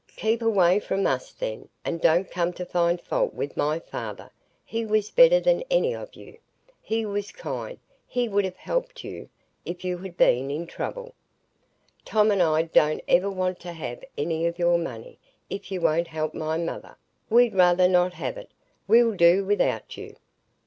[0.15, 5.11] Keep away from us then, and don't come to find fault with my father,—he was
[5.11, 6.39] better than any of you;
[6.81, 9.29] he was kind,—he would have helped you,
[9.63, 11.13] if you had been in trouble.
[12.03, 15.19] Tom and I don't ever want to have any of your money,
[15.51, 16.97] if you won't help my mother.
[17.29, 18.49] We'd rather not have it!
[18.87, 20.15] We'll do without you."